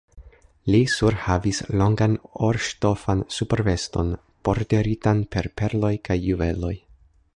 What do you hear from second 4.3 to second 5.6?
borderitan per